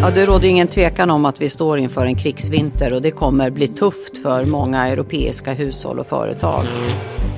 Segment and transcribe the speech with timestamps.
[0.00, 3.50] Ja, det råder ingen tvekan om att vi står inför en krigsvinter och det kommer
[3.50, 6.62] bli tufft för många europeiska hushåll och företag.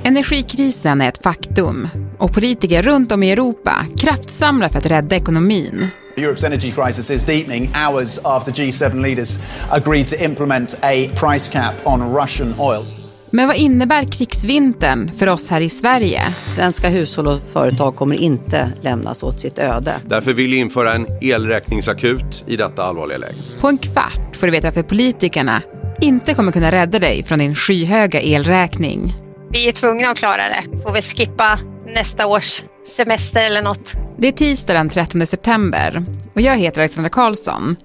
[0.03, 1.87] Energikrisen är ett faktum
[2.17, 5.87] och politiker runt om i Europa kraftsamlar för att rädda ekonomin.
[6.17, 9.39] Europe's energy crisis is deepening hours after G7 leaders
[9.69, 12.98] agreed to implement a price cap on Russian oil.
[13.31, 16.21] Men vad innebär krigsvintern för oss här i Sverige?
[16.49, 19.93] Svenska hushåll och företag kommer inte lämnas åt sitt öde.
[20.05, 23.33] Därför vill vi införa en elräkningsakut i detta allvarliga läge.
[23.61, 25.61] På en kvart får du veta varför politikerna
[26.01, 29.13] inte kommer kunna rädda dig från din skyhöga elräkning.
[29.51, 30.63] Vi är tvungna att klara det.
[30.71, 31.59] Vi får väl skippa
[31.95, 32.63] nästa års
[32.95, 33.93] semester eller något.
[34.17, 37.75] Det är tisdag den 13 september och jag heter Alexandra Karlsson.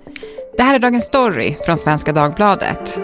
[0.56, 3.00] Det här är Dagens Story från Svenska Dagbladet.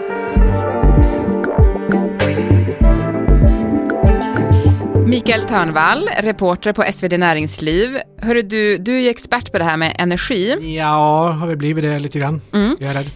[5.11, 7.97] Mikael Törnvall, reporter på SvD Näringsliv.
[8.21, 10.75] Hörru du, du är ju expert på det här med energi.
[10.77, 12.41] Ja, har vi blivit det lite grann.
[12.53, 12.77] Mm.
[12.79, 13.09] Jag är rädd.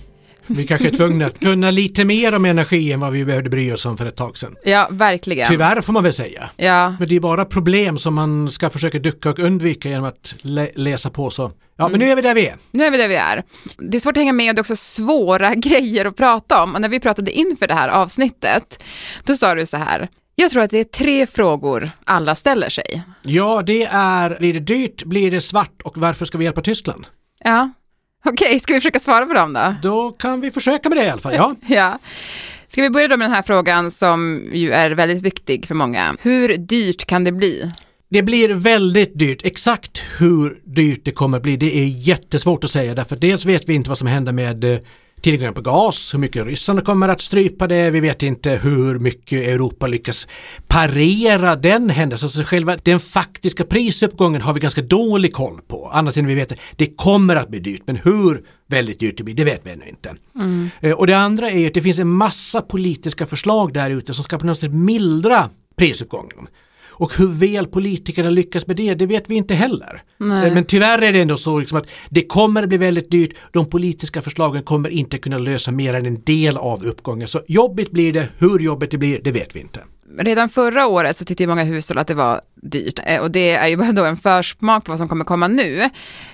[0.47, 3.71] Vi kanske är tvungna att kunna lite mer om energi än vad vi behövde bry
[3.71, 4.55] oss om för ett tag sedan.
[4.63, 5.47] Ja, verkligen.
[5.47, 6.49] Tyvärr får man väl säga.
[6.55, 6.95] Ja.
[6.99, 10.69] Men det är bara problem som man ska försöka ducka och undvika genom att lä
[10.75, 11.51] läsa på så.
[11.77, 12.55] Ja, men nu är vi där vi är.
[12.71, 13.43] Nu är vi där vi är.
[13.77, 16.75] Det är svårt att hänga med och det är också svåra grejer att prata om.
[16.75, 18.83] Och när vi pratade inför det här avsnittet,
[19.23, 20.09] då sa du så här.
[20.35, 23.03] Jag tror att det är tre frågor alla ställer sig.
[23.21, 27.05] Ja, det är, blir det dyrt, blir det svart och varför ska vi hjälpa Tyskland?
[27.43, 27.69] Ja,
[28.25, 29.75] okej, okay, ska vi försöka svara på dem då?
[29.81, 31.55] Då kan vi försöka med det i alla fall, ja.
[31.67, 31.99] ja.
[32.67, 36.15] Ska vi börja då med den här frågan som ju är väldigt viktig för många.
[36.21, 37.71] Hur dyrt kan det bli?
[38.09, 39.45] Det blir väldigt dyrt.
[39.45, 43.69] Exakt hur dyrt det kommer att bli, det är jättesvårt att säga därför dels vet
[43.69, 44.79] vi inte vad som händer med eh,
[45.25, 49.47] tillgången på gas, hur mycket ryssarna kommer att strypa det, vi vet inte hur mycket
[49.47, 50.27] Europa lyckas
[50.67, 52.29] parera den händelsen.
[52.29, 56.51] Så själva den faktiska prisuppgången har vi ganska dålig koll på, annat än vi vet
[56.51, 59.71] att det kommer att bli dyrt, men hur väldigt dyrt det blir, det vet vi
[59.71, 60.15] ännu inte.
[60.39, 60.69] Mm.
[60.97, 64.37] Och det andra är att det finns en massa politiska förslag där ute som ska
[64.37, 66.47] på något sätt mildra prisuppgången.
[66.97, 70.01] Och hur väl politikerna lyckas med det, det vet vi inte heller.
[70.17, 70.51] Nej.
[70.51, 73.37] Men tyvärr är det ändå så liksom att det kommer att bli väldigt dyrt.
[73.51, 77.27] De politiska förslagen kommer inte kunna lösa mer än en del av uppgången.
[77.27, 79.79] Så jobbigt blir det, hur jobbigt det blir, det vet vi inte.
[80.17, 83.67] Redan förra året så tyckte många hushåll att det var dyrt eh, och det är
[83.67, 85.89] ju bara då en försmak på vad som kommer komma nu.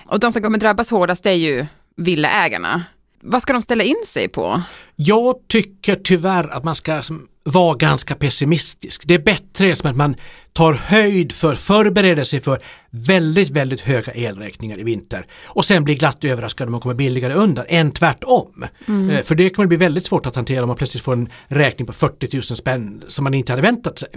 [0.06, 2.84] Och de som kommer drabbas hårdast är ju villaägarna.
[3.20, 4.62] Vad ska de ställa in sig på?
[4.96, 7.02] Jag tycker tyvärr att man ska
[7.44, 9.02] vara ganska pessimistisk.
[9.04, 10.14] Det är bättre som att man
[10.52, 12.58] tar höjd för, förbereder sig för
[12.90, 17.34] väldigt, väldigt höga elräkningar i vinter och sen blir glatt överraskad om man kommer billigare
[17.34, 18.64] undan än tvärtom.
[18.88, 19.10] Mm.
[19.10, 21.86] Eh, för det kommer bli väldigt svårt att hantera om man plötsligt får en räkning
[21.86, 24.08] på 40 000 spänn som man inte hade väntat sig.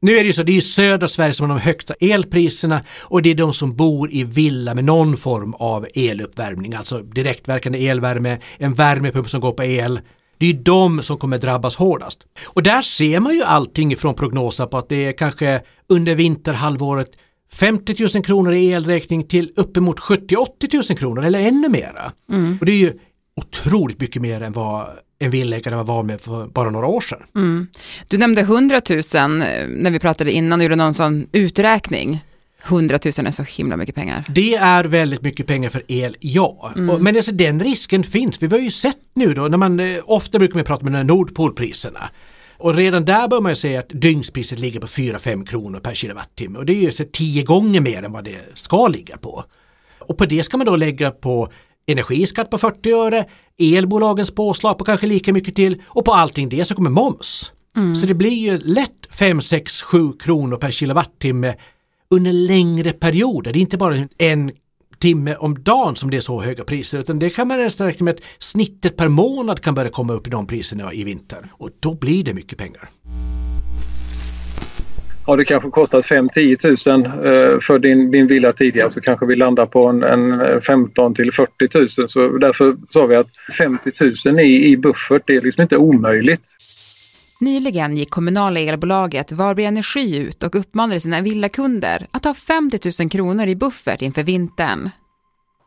[0.00, 3.22] Nu är det ju så, det är södra Sverige som har de högsta elpriserna och
[3.22, 8.38] det är de som bor i villa med någon form av eluppvärmning, alltså direktverkande elvärme,
[8.58, 10.00] en värmepump som går på el.
[10.38, 12.18] Det är de som kommer drabbas hårdast.
[12.46, 17.08] Och där ser man ju allting från prognoser på att det är kanske under vinterhalvåret
[17.52, 22.12] 50 000 kronor i elräkning till uppemot 70-80 000 kronor eller ännu mera.
[22.32, 22.58] Mm.
[22.60, 22.92] Och det är ju
[23.36, 24.86] otroligt mycket mer än vad
[25.18, 27.22] en villaägare var med för bara några år sedan.
[27.34, 27.66] Mm.
[28.08, 28.98] Du nämnde 100 000
[29.68, 32.24] när vi pratade innan och gjorde någon sån uträkning.
[32.66, 34.24] 100 000 är så himla mycket pengar.
[34.28, 36.72] Det är väldigt mycket pengar för el, ja.
[36.76, 37.02] Mm.
[37.02, 38.42] Men alltså, den risken finns.
[38.42, 42.10] Vi har ju sett nu då, när man, eh, ofta brukar man prata med Nordpolpriserna.
[42.58, 46.58] Och redan där bör man ju säga att dygnspriset ligger på 4-5 kronor per kilowattimme
[46.58, 49.44] och det är ju så tio gånger mer än vad det ska ligga på.
[49.98, 51.48] Och på det ska man då lägga på
[51.86, 53.24] energiskatt på 40 öre,
[53.58, 57.52] elbolagens påslag på kanske lika mycket till och på allting det så kommer moms.
[57.76, 57.96] Mm.
[57.96, 61.54] Så det blir ju lätt 5, 6, 7 kronor per kilowattimme
[62.10, 63.52] under längre perioder.
[63.52, 64.50] Det är inte bara en
[64.98, 68.04] timme om dagen som det är så höga priser utan det kan man nästan räkna
[68.04, 71.70] med att snittet per månad kan börja komma upp i de priserna i vinter och
[71.80, 72.90] då blir det mycket pengar.
[75.26, 76.98] Har det kanske kostat 5-10
[77.52, 81.14] 000 för din, din villa tidigare så kanske vi landar på en, en eh, 15
[81.14, 83.92] till 40 000 så därför sa vi att 50
[84.24, 86.42] 000 i, i buffert det är liksom inte omöjligt.
[87.40, 93.10] Nyligen gick kommunala elbolaget Varberg Energi ut och uppmanade sina villakunder att ha 50 000
[93.10, 94.90] kronor i buffert inför vintern.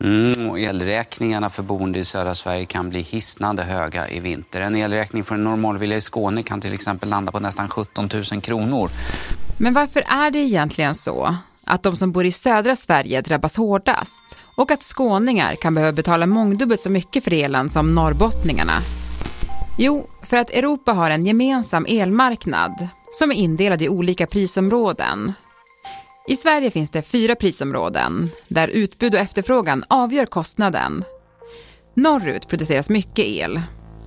[0.03, 4.61] Mm, elräkningarna för boende i södra Sverige kan bli hisnande höga i vinter.
[4.61, 8.41] En elräkning för en normalvilla i Skåne kan till exempel landa på nästan 17 000
[8.41, 8.89] kronor.
[9.57, 14.37] Men varför är det egentligen så att de som bor i södra Sverige drabbas hårdast
[14.55, 18.81] och att skåningar kan behöva betala mångdubbelt så mycket för elen som norrbottningarna?
[19.77, 25.33] Jo, för att Europa har en gemensam elmarknad som är indelad i olika prisområden.
[26.27, 31.03] I Sverige finns det fyra prisområden där utbud och efterfrågan avgör kostnaden.
[31.93, 33.61] Norrut produceras mycket el.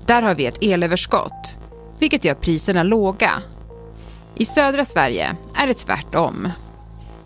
[0.07, 1.59] Där har vi ett elöverskott,
[1.99, 3.43] vilket gör priserna låga.
[4.35, 6.49] I södra Sverige är det tvärtom.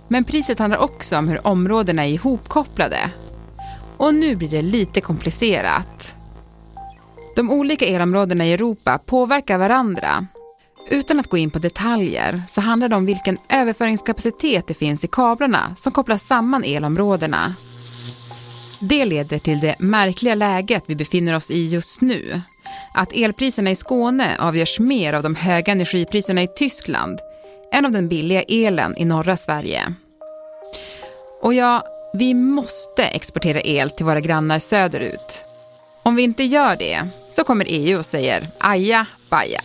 [0.08, 3.10] Men priset handlar också om hur områdena är ihopkopplade.
[3.96, 6.15] Och nu blir det lite komplicerat.
[7.36, 10.26] De olika elområdena i Europa påverkar varandra.
[10.90, 15.08] Utan att gå in på detaljer så handlar det om vilken överföringskapacitet det finns i
[15.08, 17.54] kablarna som kopplar samman elområdena.
[18.80, 22.40] Det leder till det märkliga läget vi befinner oss i just nu.
[22.94, 27.18] Att elpriserna i Skåne avgörs mer av de höga energipriserna i Tyskland
[27.72, 29.94] än av den billiga elen i norra Sverige.
[31.42, 31.84] Och ja,
[32.14, 35.45] vi måste exportera el till våra grannar söderut.
[36.06, 39.60] Om vi inte gör det så kommer EU och säger aja baja.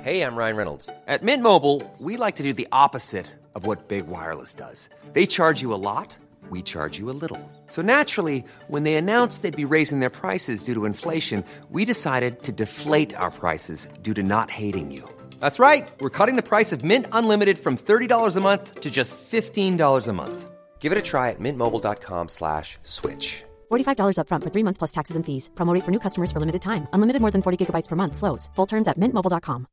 [0.00, 0.86] Hej, jag Ryan Reynolds.
[0.86, 3.24] På Mint Mobile, we like to do the opposite
[3.54, 4.88] of what Big Wireless does.
[5.14, 6.16] They charge you a lot,
[6.50, 7.50] we charge you a little.
[7.68, 12.42] So naturally, when they announced they'd be raising their prices due to inflation, we decided
[12.42, 15.02] to deflate our prices due to not hating you.
[15.40, 15.88] That's right.
[16.00, 20.12] We're cutting the price of Mint Unlimited from $30 a month to just $15 a
[20.12, 20.57] month.
[20.80, 23.44] Give it a try at mintmobile.com slash switch.
[23.70, 25.50] $45 upfront for three months plus taxes and fees.
[25.54, 26.86] Promote for new customers for limited time.
[26.94, 28.16] Unlimited more than 40 gigabytes per month.
[28.16, 28.48] Slows.
[28.56, 29.66] Full terms at mintmobile.com.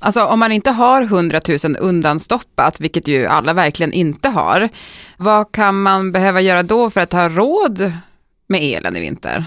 [0.00, 4.68] Alltså om man inte har 100 000 undanstoppat, vilket ju alla verkligen inte har,
[5.16, 7.92] vad kan man behöva göra då för att ha råd
[8.46, 9.44] med elen i vinter?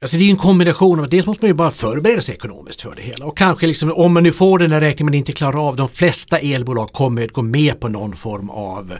[0.00, 2.82] Alltså det är en kombination av att dels måste man ju bara förbereda sig ekonomiskt
[2.82, 5.32] för det hela och kanske liksom om man nu får den här räkningen men inte
[5.32, 8.94] klarar av, de flesta elbolag kommer att gå med på någon form av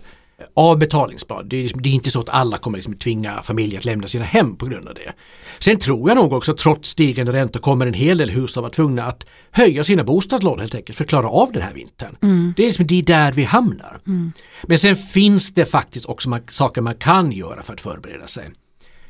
[0.54, 1.48] av betalningsplan.
[1.48, 4.08] Det är, liksom, det är inte så att alla kommer liksom tvinga familjer att lämna
[4.08, 5.12] sina hem på grund av det.
[5.58, 9.04] Sen tror jag nog också trots stigande räntor kommer en hel del hushåll vara tvungna
[9.04, 12.16] att höja sina bostadslån helt enkelt för att klara av den här vintern.
[12.22, 12.54] Mm.
[12.56, 14.00] Det är liksom det är där vi hamnar.
[14.06, 14.32] Mm.
[14.62, 18.50] Men sen finns det faktiskt också man, saker man kan göra för att förbereda sig.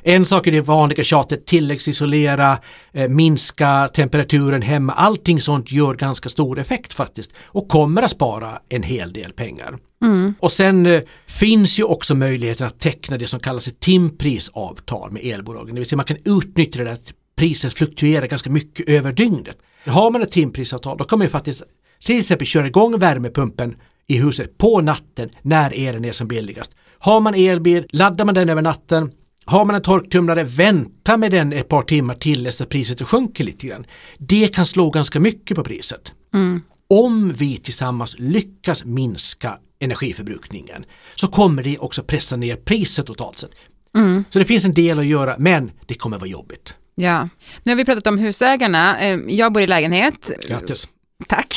[0.03, 2.59] En sak är det vanliga tjatet, tilläggsisolera,
[2.93, 4.93] eh, minska temperaturen hemma.
[4.93, 9.79] Allting sånt gör ganska stor effekt faktiskt och kommer att spara en hel del pengar.
[10.03, 10.35] Mm.
[10.41, 15.25] Och sen eh, finns ju också möjligheten att teckna det som kallas ett timprisavtal med
[15.25, 15.75] elbolagen.
[15.75, 19.57] Det vill säga man kan utnyttja det att priset fluktuerar ganska mycket över dygnet.
[19.87, 21.63] Har man ett timprisavtal då kan man ju faktiskt
[22.05, 26.75] till exempel köra igång värmepumpen i huset på natten när elen är som billigast.
[26.99, 29.11] Har man elbil, laddar man den över natten
[29.49, 33.45] har man en torktumlare, vänta med den ett par timmar till dess att priset sjunker
[33.45, 33.87] lite grann.
[34.19, 36.13] Det kan slå ganska mycket på priset.
[36.35, 36.63] Mm.
[36.91, 40.85] Om vi tillsammans lyckas minska energiförbrukningen
[41.15, 43.51] så kommer det också pressa ner priset totalt sett.
[43.97, 44.25] Mm.
[44.31, 46.75] Så det finns en del att göra men det kommer vara jobbigt.
[46.95, 47.29] Ja,
[47.63, 49.01] nu har vi pratat om husägarna.
[49.01, 50.31] Eh, jag bor i lägenhet.
[50.49, 50.89] Grattis.
[51.29, 51.55] Tack.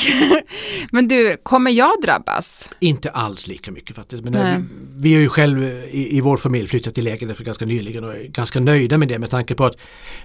[0.91, 2.69] Men du, kommer jag drabbas?
[2.79, 4.23] Inte alls lika mycket faktiskt.
[4.23, 4.65] Men vi,
[4.95, 8.15] vi har ju själv i, i, vår familj flyttat till lägenhet för ganska nyligen och
[8.15, 9.75] är ganska nöjda med det med tanke på att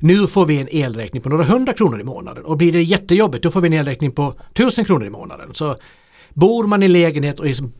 [0.00, 3.42] nu får vi en elräkning på några hundra kronor i månaden och blir det jättejobbigt
[3.42, 5.54] då får vi en elräkning på tusen kronor i månaden.
[5.54, 5.76] Så
[6.34, 7.72] bor man i lägenhet och liksom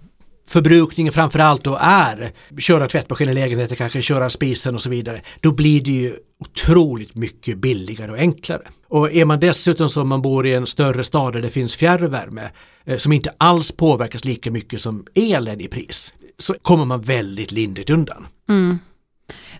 [0.49, 5.53] förbrukningen framförallt då är köra tvättmaskin i lägenheten, kanske köra spisen och så vidare, då
[5.53, 8.63] blir det ju otroligt mycket billigare och enklare.
[8.89, 12.51] Och är man dessutom som man bor i en större stad där det finns fjärrvärme
[12.85, 17.53] eh, som inte alls påverkas lika mycket som elen i pris så kommer man väldigt
[17.53, 18.27] lindrigt undan.
[18.49, 18.79] Mm.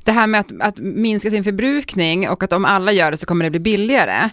[0.05, 3.27] Det här med att, att minska sin förbrukning och att om alla gör det så
[3.27, 4.31] kommer det bli billigare.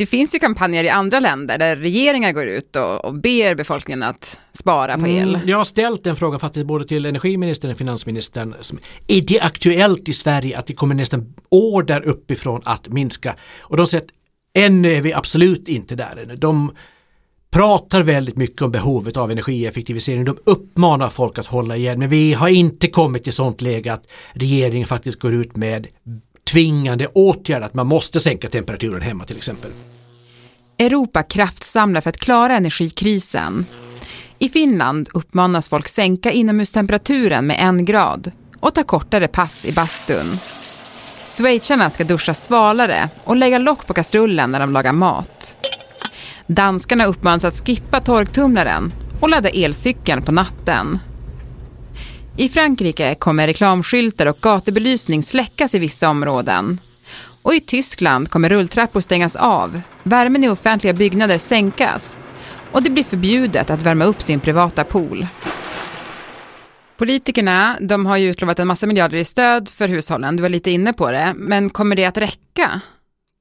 [0.00, 4.02] Det finns ju kampanjer i andra länder där regeringar går ut och, och ber befolkningen
[4.02, 5.34] att spara på el.
[5.34, 8.54] Mm, jag har ställt den frågan faktiskt både till energiministern och finansministern.
[9.06, 13.36] Är det aktuellt i Sverige att det kommer nästan order uppifrån att minska?
[13.60, 14.10] Och de säger att
[14.54, 16.36] ännu är vi absolut inte där ännu.
[16.36, 16.72] De
[17.50, 20.24] pratar väldigt mycket om behovet av energieffektivisering.
[20.24, 24.10] De uppmanar folk att hålla igen men vi har inte kommit till sånt läge att
[24.32, 25.86] regeringen faktiskt går ut med
[26.52, 29.70] tvingande åtgärd att man måste sänka temperaturen hemma till exempel.
[30.78, 33.66] Europa kraftsamlar för att klara energikrisen.
[34.38, 40.38] I Finland uppmanas folk sänka inomhustemperaturen med en grad och ta kortare pass i bastun.
[41.36, 45.56] Schweizarna ska duscha svalare och lägga lock på kastrullen när de lagar mat.
[46.46, 50.98] Danskarna uppmanas att skippa torktumlaren och ladda elcykeln på natten.
[52.40, 56.78] I Frankrike kommer reklamskyltar och gatubelysning släckas i vissa områden.
[57.42, 62.18] Och i Tyskland kommer rulltrappor stängas av, värmen i offentliga byggnader sänkas
[62.72, 65.26] och det blir förbjudet att värma upp sin privata pool.
[66.98, 70.70] Politikerna de har ju utlovat en massa miljarder i stöd för hushållen, du var lite
[70.70, 72.80] inne på det, men kommer det att räcka?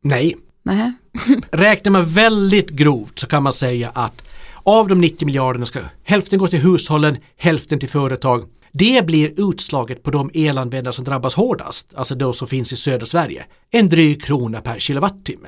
[0.03, 0.37] Nej.
[0.63, 0.93] Nej.
[1.51, 4.21] Räknar man väldigt grovt så kan man säga att
[4.63, 8.45] av de 90 miljarderna ska hälften gå till hushållen, hälften till företag.
[8.71, 13.05] Det blir utslaget på de elanvändare som drabbas hårdast, alltså de som finns i södra
[13.05, 15.47] Sverige, en dryg krona per kilowattimme.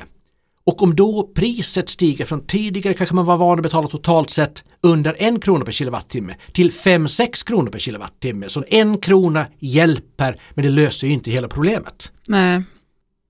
[0.64, 4.64] Och om då priset stiger från tidigare kanske man var van att betala totalt sett
[4.82, 8.50] under en krona per kilowattimme till 5-6 kronor per kilowattimme.
[8.50, 12.12] Så en krona hjälper men det löser ju inte hela problemet.
[12.28, 12.64] Nej.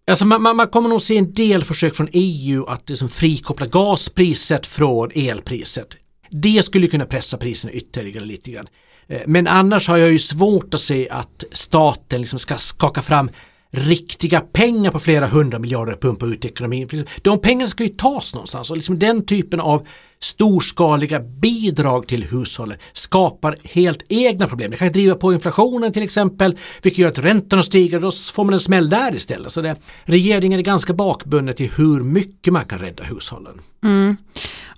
[0.08, 3.68] Alltså man, man, man kommer nog se en del försök från EU att liksom frikoppla
[3.68, 5.88] gaspriset från elpriset.
[6.30, 8.68] Det skulle kunna pressa priserna ytterligare lite grann.
[9.12, 13.30] Eh, men annars har jag ju svårt att se att staten liksom ska skaka fram
[13.74, 16.88] riktiga pengar på flera hundra miljarder att pumpa ut i ekonomin.
[16.92, 19.88] Liksom, de pengarna ska ju tas någonstans och liksom den typen av
[20.20, 24.72] storskaliga bidrag till hushållen skapar helt egna problem.
[24.72, 28.44] Det kan driva på inflationen till exempel, vilket gör att räntorna stiger och då får
[28.44, 29.52] man en smäll där istället.
[29.52, 33.62] Så det, regeringen är ganska bakbunden till hur mycket man kan rädda hushållen.
[33.84, 34.18] Mm.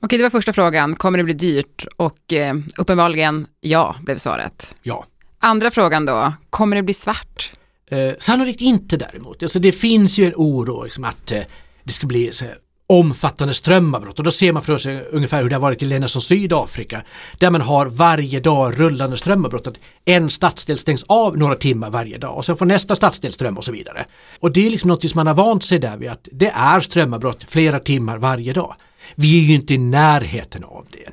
[0.04, 0.96] Okej, det var första frågan.
[0.96, 1.86] Kommer det bli dyrt?
[1.98, 4.76] Och eh, uppenbarligen ja, blev svaret.
[4.82, 5.06] Ja.
[5.40, 7.52] Andra frågan då, kommer det bli svart?
[7.92, 9.44] Eh, sannolikt inte däremot.
[9.44, 11.42] Alltså det finns ju en oro liksom, att eh,
[11.84, 12.58] det ska bli här,
[12.88, 16.08] omfattande strömavbrott och då ser man för sig ungefär hur det har varit i länder
[16.08, 17.04] som Sydafrika
[17.38, 19.68] där man har varje dag rullande strömavbrott.
[19.68, 23.58] Att en stadsdel stängs av några timmar varje dag och sen får nästa stadsdel ström
[23.58, 24.06] och så vidare.
[24.40, 26.82] Och det är liksom något som man har vant sig där vid att det är
[26.82, 28.76] strömavbrott flera timmar varje dag.
[29.16, 31.10] Vi är ju inte i närheten av det.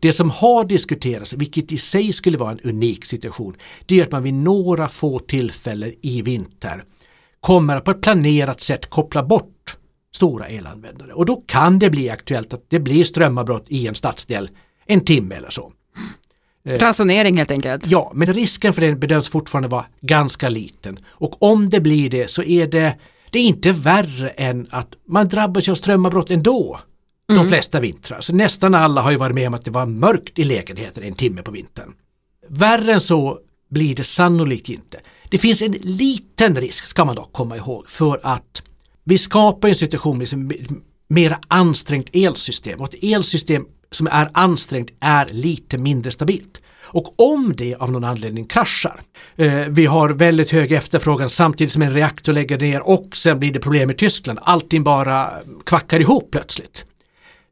[0.00, 3.56] Det som har diskuterats, vilket i sig skulle vara en unik situation,
[3.86, 6.84] det är att man vid några få tillfällen i vinter
[7.40, 9.76] kommer att på ett planerat sätt koppla bort
[10.14, 11.12] stora elanvändare.
[11.12, 14.50] Och då kan det bli aktuellt att det blir strömavbrott i en stadsdel
[14.86, 15.72] en timme eller så.
[16.64, 17.86] Eh, Ransonering helt enkelt.
[17.86, 20.98] Ja, men risken för det bedöms fortfarande vara ganska liten.
[21.06, 22.98] Och om det blir det så är det,
[23.30, 26.80] det är inte värre än att man drabbas av strömavbrott ändå.
[27.28, 28.20] De flesta vintrar.
[28.20, 31.14] Så nästan alla har ju varit med om att det var mörkt i lägenheten en
[31.14, 31.92] timme på vintern.
[32.48, 33.38] Värre än så
[33.70, 35.00] blir det sannolikt inte.
[35.30, 38.62] Det finns en liten risk, ska man dock komma ihåg, för att
[39.04, 40.52] vi skapar en situation med liksom
[41.08, 46.60] mer ansträngt elsystem och ett elsystem som är ansträngt är lite mindre stabilt.
[46.84, 49.00] Och om det av någon anledning kraschar,
[49.36, 53.52] eh, vi har väldigt hög efterfrågan samtidigt som en reaktor lägger ner och sen blir
[53.52, 55.30] det problem i Tyskland, allting bara
[55.66, 56.84] kvackar ihop plötsligt.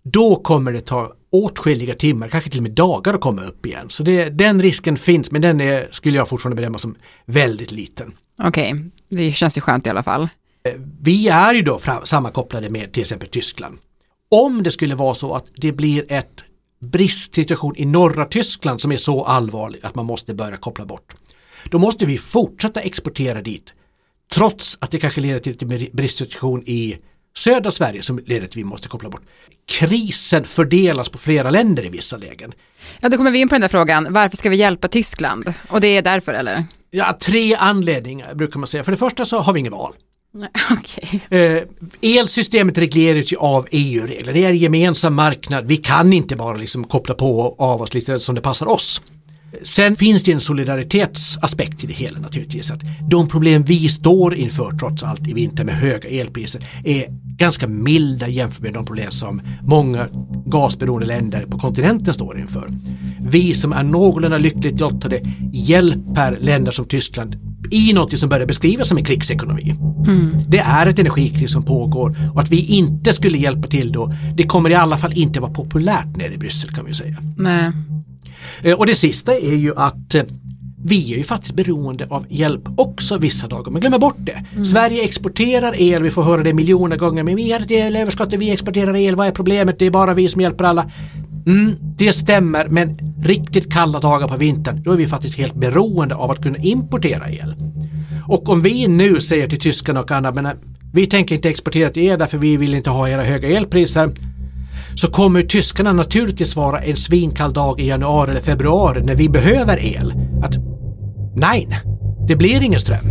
[0.02, 3.90] Då kommer det ta åtskilliga timmar, kanske till och med dagar att komma upp igen.
[3.90, 8.12] Så det, den risken finns men den är, skulle jag fortfarande bedöma som väldigt liten.
[8.42, 8.74] Okej,
[9.08, 10.28] det känns ju skönt i alla fall.
[11.00, 13.78] Vi är ju då fram, sammankopplade med till exempel Tyskland.
[14.30, 16.44] Om det skulle vara så att det blir ett
[16.80, 21.14] bristsituation i norra Tyskland som är så allvarlig att man måste börja koppla bort.
[21.64, 23.72] Då måste vi fortsätta exportera dit
[24.34, 26.96] trots att det kanske leder till en bristsituation i
[27.36, 29.22] södra Sverige som leder till att vi måste koppla bort.
[29.66, 32.52] Krisen fördelas på flera länder i vissa lägen.
[33.00, 34.06] Ja, då kommer vi in på den där frågan.
[34.10, 35.54] Varför ska vi hjälpa Tyskland?
[35.68, 36.64] Och det är därför eller?
[36.90, 38.84] Ja, tre anledningar brukar man säga.
[38.84, 39.94] För det första så har vi inget val.
[40.32, 41.20] Nej, Okej.
[41.40, 41.62] Eh,
[42.18, 44.32] elsystemet regleras ju av EU-regler.
[44.32, 45.66] Det är en gemensam marknad.
[45.66, 49.00] Vi kan inte bara liksom koppla på och av oss lite som det passar oss.
[49.62, 52.70] Sen finns det en solidaritetsaspekt i det hela naturligtvis.
[52.70, 52.80] Att
[53.10, 58.28] de problem vi står inför trots allt i vinter med höga elpriser är ganska milda
[58.28, 60.08] jämfört med de problem som många
[60.46, 62.68] gasberoende länder på kontinenten står inför.
[63.20, 65.20] Vi som är någorlunda lyckligt lottade
[65.52, 67.36] hjälper länder som Tyskland
[67.70, 69.74] i något som börjar beskrivas som en krigsekonomi.
[70.48, 74.42] Det är ett energikrig som pågår och att vi inte skulle hjälpa till då, det
[74.42, 77.16] kommer i alla fall inte vara populärt nere i Bryssel kan vi säga.
[77.36, 77.72] Nej.
[78.62, 80.22] Eh, Och det sista är ju att eh,
[80.84, 83.72] vi är ju faktiskt beroende av hjälp också vissa dagar.
[83.72, 84.64] Men glömmer bort det.
[84.64, 87.22] Sverige exporterar el, vi får höra det miljoner gånger.
[87.22, 89.16] Men vi har ett elöverskott vi exporterar el.
[89.16, 89.78] Vad är problemet?
[89.78, 90.90] Det är bara vi som hjälper alla.
[91.46, 96.14] Mm, det stämmer men riktigt kalla dagar på vintern då är vi faktiskt helt beroende
[96.14, 97.54] av att kunna importera el.
[98.28, 100.52] Och om vi nu säger till tyskarna och andra men eh,
[100.92, 104.10] vi tänker inte exportera till er därför vi vill inte ha era höga elpriser
[104.94, 109.84] så kommer tyskarna naturligtvis vara en svinkall dag i januari eller februari när vi behöver
[109.96, 110.14] el.
[110.44, 110.54] Att
[111.36, 111.68] nej,
[112.28, 113.04] det blir ingen ström.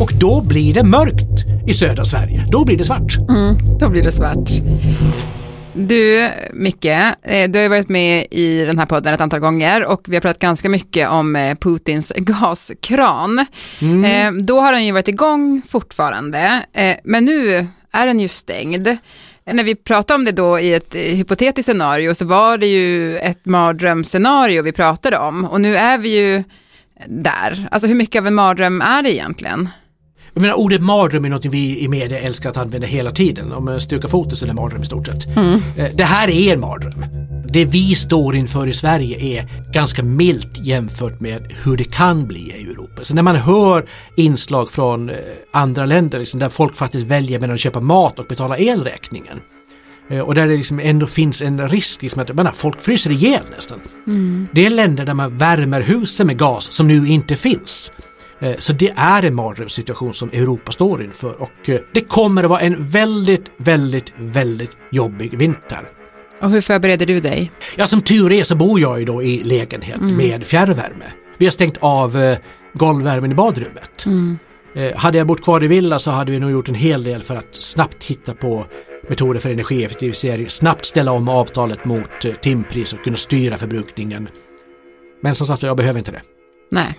[0.00, 2.46] Och då blir det mörkt i södra Sverige.
[2.50, 3.16] Då blir det svart.
[3.80, 4.48] Då blir det svart.
[5.74, 9.84] Du, Micke, eh, du har ju varit med i den här podden ett antal gånger
[9.84, 13.38] och vi har pratat ganska mycket om eh, Putins gaskran.
[13.80, 16.62] Eh, Då har den ju varit igång fortfarande,
[17.04, 18.88] men nu är den ju stängd.
[19.52, 23.16] När vi pratade om det då i ett eh, hypotetiskt scenario så var det ju
[23.18, 26.44] ett mardrömsscenario vi pratade om och nu är vi ju
[27.06, 27.68] där.
[27.70, 29.68] Alltså hur mycket av en mardröm är det egentligen?
[30.34, 33.52] Jag menar ordet mardröm är något vi i media älskar att använda hela tiden.
[33.52, 35.36] Om man stukar foten så är det mardröm i stort sett.
[35.36, 37.04] Eh, Det här är en mardröm.
[37.52, 42.40] Det vi står inför i Sverige är ganska milt jämfört med hur det kan bli
[42.40, 43.04] i Europa.
[43.04, 45.16] Så när man hör inslag från eh,
[45.52, 49.40] andra länder liksom, där folk faktiskt väljer mellan att köpa mat och betala elräkningen.
[50.10, 53.44] Eh, och där det liksom ändå finns en risk liksom att menar, folk fryser ihjäl
[53.56, 53.80] nästan.
[54.06, 54.48] Mm.
[54.52, 57.92] Det är länder där man värmer husen med gas som nu inte finns.
[58.40, 62.60] Eh, så det är en mardrömssituation som Europa står inför och det kommer att vara
[62.60, 65.99] en väldigt, väldigt, väldigt jobbig vinter.
[66.40, 67.50] Och hur förbereder du dig?
[67.76, 70.16] Ja, som tur är så bor jag ju då i lägenhet mm.
[70.16, 71.04] med fjärrvärme.
[71.38, 72.38] Vi har stängt av eh,
[72.74, 74.06] golvvärmen i badrummet.
[74.06, 74.38] Mm.
[74.74, 77.22] Eh, hade jag bott kvar i villa så hade vi nog gjort en hel del
[77.22, 78.66] för att snabbt hitta på
[79.08, 84.28] metoder för energieffektivisering, snabbt ställa om avtalet mot eh, timpris och kunna styra förbrukningen.
[85.22, 86.22] Men som sagt, jag behöver inte det.
[86.70, 86.94] Nej,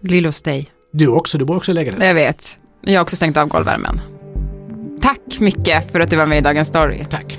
[0.00, 0.70] lill hos dig.
[0.92, 2.04] Du också, du bor också i lägenhet.
[2.04, 2.58] Jag vet.
[2.80, 4.00] Jag har också stängt av golvvärmen.
[5.00, 7.04] Tack mycket för att du var med i Dagens Story.
[7.10, 7.38] Tack.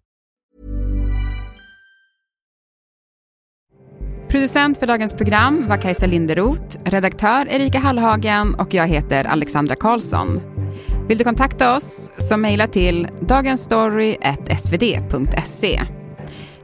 [4.31, 10.41] Producent för dagens program var Kajsa Linderoth, redaktör Erika Hallhagen och jag heter Alexandra Karlsson.
[11.07, 15.81] Vill du kontakta oss så mejla till dagensstory.svd.se.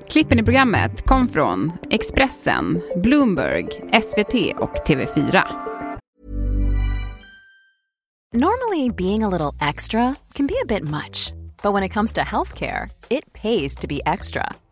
[0.09, 3.67] Klippen i programmet kom från Expressen, Bloomberg,
[4.01, 5.43] SVT och TV4.
[8.33, 11.33] Normally being a little extra can be a bit much,
[11.63, 14.51] but when it comes to healthcare, it pays to be extra.